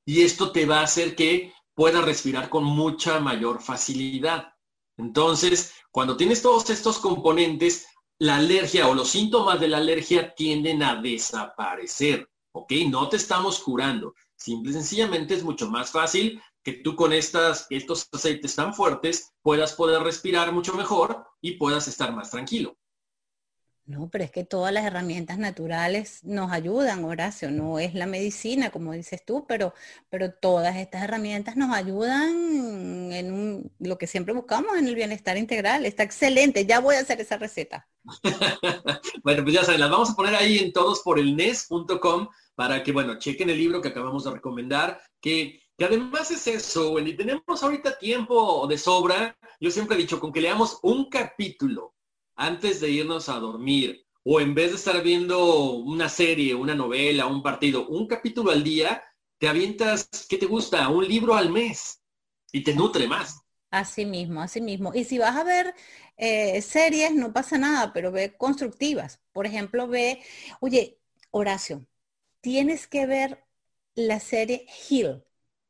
Y 0.06 0.22
esto 0.22 0.52
te 0.52 0.66
va 0.66 0.80
a 0.80 0.84
hacer 0.84 1.16
que 1.16 1.54
puedas 1.74 2.04
respirar 2.04 2.50
con 2.50 2.64
mucha 2.64 3.20
mayor 3.20 3.62
facilidad. 3.62 4.54
Entonces, 4.98 5.74
cuando 5.92 6.18
tienes 6.18 6.42
todos 6.42 6.70
estos 6.70 6.98
componentes, 6.98 7.86
la 8.20 8.38
alergia 8.38 8.88
o 8.88 8.96
los 8.96 9.10
síntomas 9.10 9.60
de 9.60 9.68
la 9.68 9.78
alergia 9.78 10.34
tienden 10.34 10.82
a 10.82 11.02
desaparecer, 11.02 12.30
¿ok? 12.52 12.72
No 12.90 13.10
te 13.10 13.18
estamos 13.18 13.60
curando. 13.60 14.16
Simple 14.36 14.72
y 14.72 14.74
sencillamente 14.74 15.36
es 15.36 15.44
mucho 15.44 15.70
más 15.70 15.92
fácil 15.92 16.42
que 16.64 16.74
tú 16.74 16.96
con 16.96 17.14
estas, 17.14 17.68
estos 17.70 18.08
aceites 18.12 18.56
tan 18.56 18.74
fuertes 18.74 19.32
puedas 19.42 19.74
poder 19.74 20.02
respirar 20.02 20.52
mucho 20.52 20.74
mejor 20.74 21.26
y 21.42 21.54
puedas 21.54 21.88
estar 21.88 22.14
más 22.14 22.32
tranquilo. 22.32 22.78
No, 23.88 24.10
pero 24.10 24.26
es 24.26 24.32
que 24.32 24.44
todas 24.44 24.74
las 24.74 24.84
herramientas 24.84 25.38
naturales 25.38 26.22
nos 26.26 26.52
ayudan, 26.52 27.06
Horacio. 27.06 27.50
No 27.52 27.80
es 27.80 27.94
la 27.94 28.06
medicina, 28.06 28.70
como 28.70 28.92
dices 28.92 29.24
tú, 29.24 29.46
pero, 29.48 29.74
pero 30.10 30.34
todas 30.34 30.76
estas 30.76 31.04
herramientas 31.04 31.56
nos 31.56 31.74
ayudan 31.74 33.14
en 33.14 33.72
lo 33.80 33.98
que 33.98 34.06
siempre 34.06 34.34
buscamos, 34.34 34.78
en 34.78 34.90
el 34.90 34.96
bienestar 34.96 35.38
integral. 35.38 35.86
Está 35.86 36.04
excelente. 36.04 36.66
Ya 36.66 36.82
voy 36.82 36.98
a 36.98 37.00
hacer 37.00 37.22
esa 37.22 37.38
receta. 37.38 37.88
bueno, 39.24 39.44
pues 39.44 39.56
ya 39.56 39.64
saben, 39.64 39.80
las 39.80 39.90
vamos 39.90 40.10
a 40.10 40.16
poner 40.16 40.36
ahí 40.36 40.58
en 40.58 40.74
todos 40.74 41.00
por 41.00 41.18
el 41.18 41.38
nes.com 41.38 42.28
para 42.56 42.84
que, 42.84 42.92
bueno, 42.92 43.18
chequen 43.20 43.50
el 43.50 43.58
libro 43.58 43.82
que 43.82 43.88
acabamos 43.88 44.26
de 44.26 44.32
recomendar, 44.32 45.00
que, 45.22 45.62
que 45.78 45.86
además 45.86 46.30
es 46.32 46.46
eso, 46.48 46.92
Wendy, 46.92 47.16
tenemos 47.16 47.64
ahorita 47.64 47.98
tiempo 47.98 48.68
de 48.68 48.78
sobra. 48.78 49.38
Yo 49.62 49.72
siempre 49.72 49.96
he 49.96 50.02
dicho, 50.02 50.20
con 50.20 50.34
que 50.34 50.42
leamos 50.42 50.78
un 50.82 51.10
capítulo 51.10 51.94
antes 52.38 52.80
de 52.80 52.90
irnos 52.90 53.28
a 53.28 53.40
dormir 53.40 54.06
o 54.24 54.40
en 54.40 54.54
vez 54.54 54.72
de 54.72 54.78
estar 54.78 55.02
viendo 55.04 55.72
una 55.72 56.10
serie, 56.10 56.54
una 56.54 56.76
novela, 56.76 57.28
un 57.28 57.42
partido, 57.42 57.88
un 57.88 58.08
capítulo 58.08 58.52
al 58.52 58.64
día, 58.64 59.02
te 59.38 59.48
avientas, 59.48 60.10
¿qué 60.30 60.38
te 60.38 60.46
gusta? 60.46 60.88
Un 60.90 61.08
libro 61.08 61.36
al 61.36 61.50
mes 61.50 62.02
y 62.52 62.64
te 62.64 62.74
nutre 62.74 63.08
más. 63.08 63.42
Así 63.70 64.06
mismo, 64.06 64.42
así 64.42 64.62
mismo. 64.62 64.94
Y 64.94 65.04
si 65.04 65.18
vas 65.18 65.36
a 65.36 65.44
ver 65.44 65.74
eh, 66.18 66.62
series, 66.62 67.14
no 67.14 67.34
pasa 67.34 67.58
nada, 67.58 67.92
pero 67.94 68.12
ve 68.12 68.36
constructivas. 68.38 69.22
Por 69.34 69.46
ejemplo, 69.46 69.88
ve, 69.88 70.22
oye, 70.60 71.00
Horacio, 71.32 71.86
tienes 72.42 72.88
que 72.88 73.06
ver 73.06 73.44
la 73.96 74.20
serie 74.20 74.66
Heal 74.90 75.26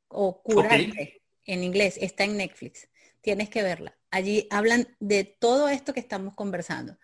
o 0.09 0.41
Curarte 0.43 1.21
en 1.45 1.63
inglés, 1.63 1.97
está 1.99 2.23
en 2.23 2.37
Netflix. 2.37 2.89
Tienes 3.21 3.49
que 3.49 3.63
verla. 3.63 3.96
Allí 4.11 4.47
hablan 4.51 4.95
de 4.99 5.23
todo 5.23 5.67
esto 5.69 5.93
que 5.93 5.99
estamos 5.99 6.33
conversando. 6.33 6.97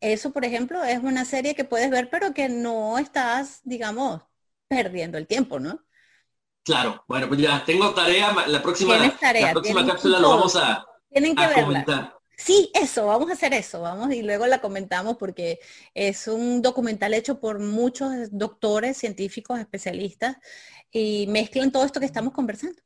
Eso, 0.00 0.32
por 0.32 0.44
ejemplo, 0.44 0.82
es 0.84 0.98
una 0.98 1.24
serie 1.24 1.54
que 1.54 1.64
puedes 1.64 1.90
ver, 1.90 2.10
pero 2.10 2.32
que 2.32 2.48
no 2.48 2.98
estás, 2.98 3.60
digamos, 3.64 4.22
perdiendo 4.68 5.18
el 5.18 5.26
tiempo, 5.26 5.58
¿no? 5.58 5.84
Claro, 6.62 7.04
bueno, 7.08 7.28
pues 7.28 7.40
ya 7.40 7.64
tengo 7.64 7.92
tarea, 7.94 8.32
la 8.46 8.62
próxima, 8.62 8.96
la 8.98 9.52
próxima 9.52 9.86
cápsula 9.86 10.20
lo 10.20 10.28
vamos 10.30 10.56
a, 10.56 10.86
Tienen 11.10 11.34
que 11.34 11.62
comentar. 11.62 12.20
Sí, 12.36 12.70
eso, 12.72 13.06
vamos 13.06 13.28
a 13.28 13.34
hacer 13.34 13.52
eso, 13.52 13.82
vamos 13.82 14.14
y 14.14 14.22
luego 14.22 14.46
la 14.46 14.62
comentamos 14.62 15.18
porque 15.18 15.60
es 15.92 16.26
un 16.26 16.62
documental 16.62 17.12
hecho 17.12 17.38
por 17.38 17.58
muchos 17.58 18.10
doctores, 18.30 18.96
científicos, 18.96 19.58
especialistas 19.58 20.36
y 20.90 21.26
mezclan 21.28 21.70
todo 21.70 21.84
esto 21.84 22.00
que 22.00 22.06
estamos 22.06 22.32
conversando. 22.32 22.80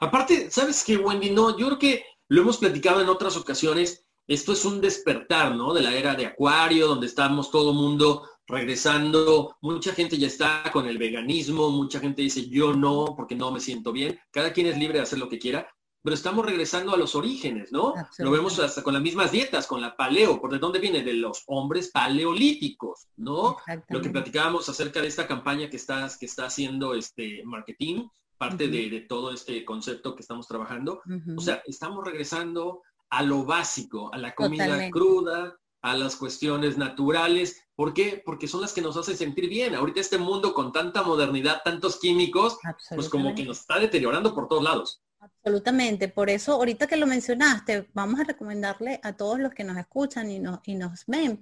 Aparte, 0.00 0.50
¿sabes 0.50 0.82
qué, 0.84 0.96
Wendy? 0.96 1.30
No, 1.30 1.58
yo 1.58 1.66
creo 1.66 1.78
que 1.78 2.04
lo 2.32 2.40
hemos 2.40 2.56
platicado 2.56 3.02
en 3.02 3.10
otras 3.10 3.36
ocasiones. 3.36 4.06
Esto 4.26 4.54
es 4.54 4.64
un 4.64 4.80
despertar, 4.80 5.54
¿no? 5.54 5.74
De 5.74 5.82
la 5.82 5.94
era 5.94 6.14
de 6.14 6.24
Acuario, 6.24 6.88
donde 6.88 7.06
estamos 7.06 7.50
todo 7.50 7.74
mundo 7.74 8.26
regresando. 8.46 9.58
Mucha 9.60 9.92
gente 9.92 10.16
ya 10.16 10.28
está 10.28 10.70
con 10.72 10.86
el 10.86 10.96
veganismo, 10.96 11.68
mucha 11.68 12.00
gente 12.00 12.22
dice 12.22 12.48
yo 12.48 12.72
no, 12.72 13.12
porque 13.14 13.34
no 13.36 13.50
me 13.50 13.60
siento 13.60 13.92
bien. 13.92 14.18
Cada 14.30 14.50
quien 14.54 14.66
es 14.66 14.78
libre 14.78 14.96
de 14.96 15.02
hacer 15.02 15.18
lo 15.18 15.28
que 15.28 15.38
quiera, 15.38 15.68
pero 16.02 16.14
estamos 16.14 16.46
regresando 16.46 16.94
a 16.94 16.96
los 16.96 17.14
orígenes, 17.14 17.70
¿no? 17.70 17.92
Lo 18.16 18.30
vemos 18.30 18.58
hasta 18.60 18.82
con 18.82 18.94
las 18.94 19.02
mismas 19.02 19.30
dietas, 19.30 19.66
con 19.66 19.82
la 19.82 19.94
paleo. 19.94 20.40
¿Por 20.40 20.52
de 20.52 20.58
dónde 20.58 20.78
viene? 20.78 21.02
De 21.02 21.12
los 21.12 21.42
hombres 21.48 21.90
paleolíticos, 21.90 23.08
¿no? 23.18 23.58
Lo 23.90 24.00
que 24.00 24.08
platicábamos 24.08 24.66
acerca 24.70 25.02
de 25.02 25.08
esta 25.08 25.28
campaña 25.28 25.68
que 25.68 25.76
que 26.18 26.26
está 26.26 26.46
haciendo 26.46 26.94
este 26.94 27.42
marketing 27.44 28.08
parte 28.42 28.66
de, 28.66 29.00
todo 29.08 29.32
este 29.32 29.64
concepto 29.64 30.16
que 30.16 30.22
estamos 30.22 30.48
trabajando. 30.48 31.00
O 31.36 31.40
sea, 31.40 31.62
estamos 31.64 32.04
regresando 32.04 32.82
a 33.08 33.22
lo 33.22 33.44
básico, 33.44 34.12
a 34.12 34.18
la 34.18 34.34
comida 34.34 34.90
cruda, 34.90 35.56
a 35.80 35.96
las 35.96 36.16
cuestiones 36.16 36.76
naturales. 36.76 37.68
¿Por 37.76 37.94
qué? 37.94 38.20
Porque 38.24 38.48
son 38.48 38.62
las 38.62 38.72
que 38.72 38.82
nos 38.82 38.96
hacen 38.96 39.16
sentir 39.16 39.48
bien. 39.48 39.76
Ahorita 39.76 40.00
este 40.00 40.18
mundo 40.18 40.54
con 40.54 40.72
tanta 40.72 41.04
modernidad, 41.04 41.62
tantos 41.64 42.00
químicos, 42.00 42.58
pues 42.92 43.08
como 43.08 43.32
que 43.36 43.44
nos 43.44 43.60
está 43.60 43.78
deteriorando 43.78 44.34
por 44.34 44.48
todos 44.48 44.64
lados. 44.64 45.02
Absolutamente, 45.22 46.08
por 46.08 46.30
eso 46.30 46.54
ahorita 46.54 46.88
que 46.88 46.96
lo 46.96 47.06
mencionaste, 47.06 47.88
vamos 47.94 48.18
a 48.18 48.24
recomendarle 48.24 48.98
a 49.04 49.12
todos 49.12 49.38
los 49.38 49.54
que 49.54 49.62
nos 49.62 49.78
escuchan 49.78 50.28
y 50.32 50.40
nos, 50.40 50.58
y 50.66 50.74
nos 50.74 51.06
ven 51.06 51.40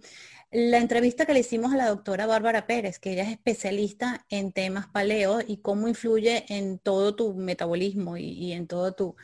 la 0.50 0.76
entrevista 0.76 1.25
que 1.25 1.32
le 1.32 1.40
hicimos 1.40 1.72
a 1.72 1.76
la 1.78 1.88
doctora 1.88 2.26
Bárbara 2.26 2.66
Pérez, 2.66 2.99
que 2.99 3.12
ella 3.12 3.22
es 3.22 3.30
especialista 3.30 4.26
en 4.28 4.52
temas 4.52 4.87
paleo 4.88 5.40
y 5.46 5.62
cómo 5.62 5.88
influye 5.88 6.44
en 6.54 6.78
todo 6.78 7.16
tu 7.16 7.32
metabolismo 7.32 8.18
y, 8.18 8.52
en 8.52 8.66
todo 8.66 8.92
tu, 8.94 9.16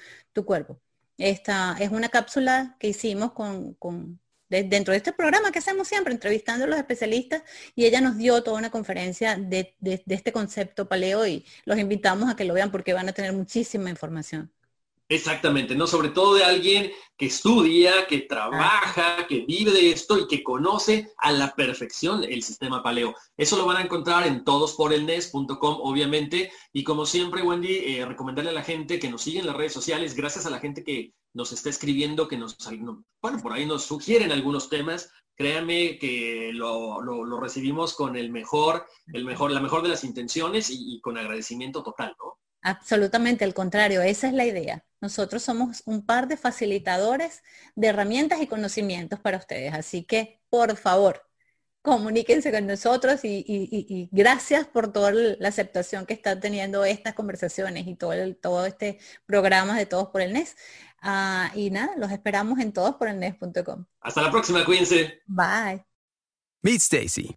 cuerpo. 0.46 0.80
Esta 1.18 1.76
es 1.78 1.90
una 1.90 2.08
cápsula 2.08 2.76
que 2.80 2.88
hicimos 2.88 3.32
con, 3.32 3.76
dentro 4.48 4.92
de 4.92 4.98
este 4.98 5.12
programa 5.12 5.50
que 5.52 5.58
hacemos 5.58 5.88
siempre, 5.88 6.12
entrevistando 6.12 6.64
a 6.64 6.68
los 6.68 6.78
especialistas, 6.78 7.42
y 7.74 7.84
ella 7.86 8.00
nos 8.00 8.16
dio 8.16 8.42
toda 8.42 8.58
una 8.58 8.70
conferencia 8.70 9.36
de, 9.36 9.74
de, 9.80 10.02
este 10.06 10.32
concepto 10.32 10.88
paleo 10.88 11.26
y 11.26 11.44
los 11.64 11.78
invitamos 11.78 12.30
a 12.30 12.36
que 12.36 12.44
lo 12.44 12.54
vean 12.54 12.70
porque 12.70 12.92
van 12.92 13.08
a 13.08 13.12
tener 13.12 13.32
muchísima 13.32 13.90
información. 13.90 14.52
Exactamente, 15.08 15.76
¿no? 15.76 15.86
Sobre 15.86 16.08
todo 16.08 16.34
de 16.34 16.42
alguien 16.42 16.90
que 17.16 17.26
estudia, 17.26 18.06
que 18.08 18.22
trabaja, 18.22 19.26
que 19.28 19.44
vive 19.46 19.70
de 19.70 19.90
esto 19.90 20.18
y 20.18 20.26
que 20.26 20.42
conoce 20.42 21.12
a 21.18 21.30
la 21.30 21.54
perfección 21.54 22.24
el 22.24 22.42
sistema 22.42 22.82
paleo. 22.82 23.14
Eso 23.36 23.56
lo 23.56 23.66
van 23.66 23.76
a 23.76 23.82
encontrar 23.82 24.26
en 24.26 24.44
todosporelnes.com, 24.44 25.78
obviamente. 25.80 26.50
Y 26.72 26.82
como 26.82 27.06
siempre, 27.06 27.42
Wendy, 27.42 27.98
eh, 27.98 28.04
recomendarle 28.04 28.50
a 28.50 28.54
la 28.54 28.64
gente 28.64 28.98
que 28.98 29.08
nos 29.08 29.22
siga 29.22 29.40
en 29.40 29.46
las 29.46 29.56
redes 29.56 29.72
sociales, 29.72 30.16
gracias 30.16 30.44
a 30.44 30.50
la 30.50 30.58
gente 30.58 30.82
que 30.82 31.12
nos 31.34 31.52
está 31.52 31.70
escribiendo, 31.70 32.26
que 32.26 32.36
nos, 32.36 32.56
bueno, 33.22 33.42
por 33.42 33.52
ahí 33.52 33.64
nos 33.64 33.84
sugieren 33.84 34.32
algunos 34.32 34.68
temas. 34.68 35.10
Créanme 35.36 35.98
que 35.98 36.50
lo, 36.52 37.00
recibimos 37.40 37.94
con 37.94 38.16
el 38.16 38.32
mejor, 38.32 38.86
el 39.12 39.24
mejor, 39.24 39.52
la 39.52 39.60
mejor 39.60 39.82
de 39.82 39.90
las 39.90 40.02
intenciones 40.02 40.68
y, 40.70 40.96
y 40.96 41.00
con 41.00 41.16
agradecimiento 41.16 41.84
total, 41.84 42.16
¿no? 42.18 42.35
Absolutamente, 42.66 43.44
al 43.44 43.54
contrario, 43.54 44.02
esa 44.02 44.26
es 44.26 44.32
la 44.32 44.44
idea. 44.44 44.84
Nosotros 45.00 45.44
somos 45.44 45.84
un 45.86 46.04
par 46.04 46.26
de 46.26 46.36
facilitadores 46.36 47.44
de 47.76 47.86
herramientas 47.86 48.40
y 48.42 48.48
conocimientos 48.48 49.20
para 49.20 49.38
ustedes. 49.38 49.72
Así 49.72 50.02
que, 50.02 50.40
por 50.50 50.76
favor, 50.76 51.22
comuníquense 51.80 52.50
con 52.50 52.66
nosotros 52.66 53.20
y, 53.22 54.08
gracias 54.10 54.66
por 54.66 54.92
toda 54.92 55.12
la 55.12 55.48
aceptación 55.48 56.06
que 56.06 56.14
están 56.14 56.40
teniendo 56.40 56.84
estas 56.84 57.14
conversaciones 57.14 57.86
y 57.86 57.94
todo, 57.94 58.34
todo 58.34 58.66
este 58.66 58.98
programa 59.26 59.78
de 59.78 59.86
Todos 59.86 60.08
por 60.08 60.20
el 60.20 60.32
NES. 60.32 60.56
Ah, 61.00 61.52
y 61.54 61.70
nada, 61.70 61.94
los 61.96 62.10
esperamos 62.10 62.58
en 62.58 62.72
todosporelnes.com. 62.72 63.84
Hasta 64.00 64.22
la 64.22 64.32
próxima, 64.32 64.64
cuídense. 64.64 65.22
Bye. 65.28 65.86
Meet 66.62 66.80
Stacy. 66.80 67.36